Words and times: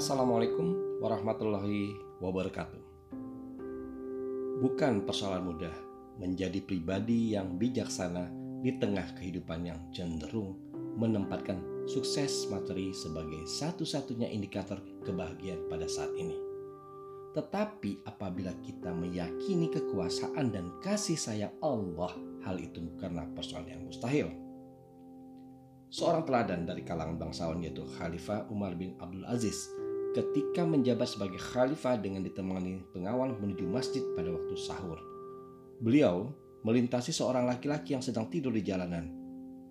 Assalamualaikum 0.00 0.96
warahmatullahi 1.04 1.92
wabarakatuh. 2.24 2.80
Bukan 4.64 5.04
persoalan 5.04 5.44
mudah 5.44 5.76
menjadi 6.16 6.56
pribadi 6.64 7.36
yang 7.36 7.60
bijaksana 7.60 8.32
di 8.64 8.80
tengah 8.80 9.04
kehidupan 9.20 9.60
yang 9.60 9.76
cenderung 9.92 10.56
menempatkan 10.96 11.84
sukses 11.84 12.48
materi 12.48 12.96
sebagai 12.96 13.44
satu-satunya 13.44 14.32
indikator 14.32 14.80
kebahagiaan 15.04 15.68
pada 15.68 15.84
saat 15.84 16.16
ini. 16.16 16.40
Tetapi 17.36 18.00
apabila 18.08 18.56
kita 18.64 18.96
meyakini 18.96 19.68
kekuasaan 19.68 20.48
dan 20.48 20.80
kasih 20.80 21.20
sayang 21.20 21.52
Allah, 21.60 22.16
hal 22.48 22.56
itu 22.56 22.80
bukanlah 22.80 23.28
persoalan 23.36 23.68
yang 23.68 23.84
mustahil. 23.84 24.32
Seorang 25.92 26.24
teladan 26.24 26.64
dari 26.64 26.88
kalangan 26.88 27.20
bangsawan 27.20 27.60
yaitu 27.60 27.84
Khalifah 28.00 28.48
Umar 28.48 28.72
bin 28.80 28.96
Abdul 28.96 29.28
Aziz 29.28 29.68
ketika 30.10 30.66
menjabat 30.66 31.06
sebagai 31.06 31.38
khalifah 31.38 31.94
dengan 31.98 32.26
ditemani 32.26 32.82
pengawal 32.90 33.34
menuju 33.38 33.62
masjid 33.66 34.02
pada 34.18 34.30
waktu 34.34 34.54
sahur. 34.58 34.98
Beliau 35.78 36.34
melintasi 36.66 37.14
seorang 37.14 37.46
laki-laki 37.46 37.96
yang 37.96 38.04
sedang 38.04 38.28
tidur 38.28 38.52
di 38.52 38.60
jalanan. 38.60 39.08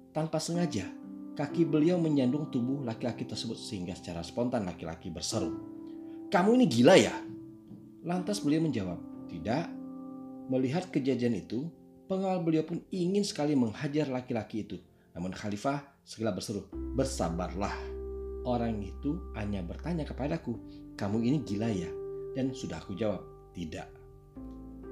Tanpa 0.10 0.42
sengaja, 0.42 0.90
kaki 1.38 1.68
beliau 1.68 2.02
menyandung 2.02 2.50
tubuh 2.50 2.82
laki-laki 2.82 3.28
tersebut 3.28 3.60
sehingga 3.60 3.94
secara 3.94 4.26
spontan 4.26 4.66
laki-laki 4.66 5.14
berseru, 5.14 5.54
"Kamu 6.34 6.56
ini 6.58 6.66
gila 6.66 6.96
ya?" 6.98 7.14
Lantas 8.08 8.42
beliau 8.42 8.64
menjawab, 8.64 8.98
"Tidak." 9.30 9.66
Melihat 10.50 10.90
kejadian 10.90 11.38
itu, 11.46 11.70
pengawal 12.10 12.42
beliau 12.42 12.66
pun 12.66 12.82
ingin 12.90 13.22
sekali 13.22 13.54
menghajar 13.54 14.10
laki-laki 14.10 14.66
itu. 14.66 14.82
Namun 15.14 15.30
khalifah 15.30 15.84
segera 16.02 16.34
berseru, 16.34 16.66
"Bersabarlah." 16.98 17.99
Orang 18.48 18.80
itu 18.80 19.20
hanya 19.36 19.60
bertanya 19.64 20.08
kepadaku, 20.08 20.56
"Kamu 20.96 21.20
ini 21.20 21.44
gila 21.44 21.70
ya?" 21.72 21.92
Dan 22.36 22.56
sudah 22.56 22.80
aku 22.80 22.96
jawab, 22.96 23.24
"Tidak." 23.52 23.88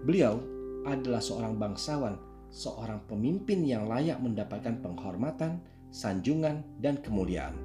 Beliau 0.04 0.40
adalah 0.88 1.20
seorang 1.20 1.60
bangsawan, 1.60 2.16
seorang 2.48 3.04
pemimpin 3.08 3.64
yang 3.68 3.92
layak 3.92 4.20
mendapatkan 4.24 4.80
penghormatan, 4.80 5.60
sanjungan, 5.92 6.64
dan 6.80 7.00
kemuliaan. 7.04 7.56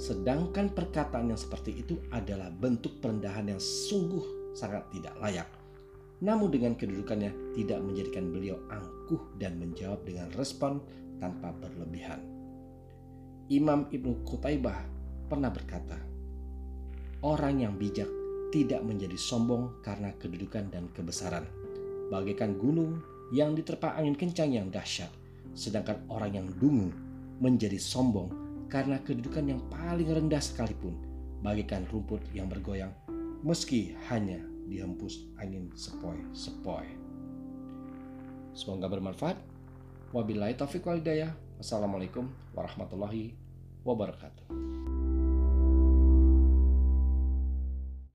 Sedangkan 0.00 0.72
perkataan 0.72 1.28
yang 1.28 1.40
seperti 1.40 1.84
itu 1.84 2.00
adalah 2.08 2.48
bentuk 2.48 3.04
perendahan 3.04 3.52
yang 3.52 3.60
sungguh 3.60 4.56
sangat 4.56 4.88
tidak 4.92 5.12
layak. 5.20 5.48
Namun 6.20 6.52
dengan 6.52 6.76
kedudukannya 6.76 7.56
tidak 7.56 7.80
menjadikan 7.80 8.28
beliau 8.28 8.60
angkuh 8.68 9.20
dan 9.40 9.56
menjawab 9.56 10.04
dengan 10.04 10.28
respon 10.36 10.80
tanpa 11.20 11.52
berlebihan. 11.56 12.20
Imam 13.48 13.88
Ibnu 13.88 14.24
Qutaibah 14.24 14.99
pernah 15.30 15.54
berkata, 15.54 15.94
"Orang 17.22 17.62
yang 17.62 17.78
bijak 17.78 18.10
tidak 18.50 18.82
menjadi 18.82 19.14
sombong 19.14 19.78
karena 19.86 20.10
kedudukan 20.18 20.74
dan 20.74 20.90
kebesaran, 20.90 21.46
bagaikan 22.10 22.58
gunung 22.58 22.98
yang 23.30 23.54
diterpa 23.54 23.94
angin 23.94 24.18
kencang 24.18 24.50
yang 24.50 24.66
dahsyat, 24.74 25.14
sedangkan 25.54 26.02
orang 26.10 26.34
yang 26.34 26.48
dungu 26.58 26.90
menjadi 27.38 27.78
sombong 27.78 28.26
karena 28.66 28.98
kedudukan 29.06 29.46
yang 29.54 29.62
paling 29.70 30.10
rendah 30.10 30.42
sekalipun, 30.42 30.98
bagaikan 31.46 31.86
rumput 31.94 32.18
yang 32.34 32.50
bergoyang 32.50 32.90
meski 33.46 33.94
hanya 34.10 34.42
dihempus 34.66 35.30
angin 35.38 35.70
sepoi-sepoi." 35.78 36.90
Semoga 38.50 38.90
bermanfaat. 38.90 39.38
Wabillahi 40.10 40.58
taufiq 40.58 40.82
wal. 40.82 40.98
Wassalamualaikum 41.62 42.26
warahmatullahi 42.50 43.38
wabarakatuh. 43.86 44.79